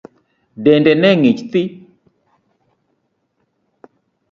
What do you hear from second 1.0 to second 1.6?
ne ng'ich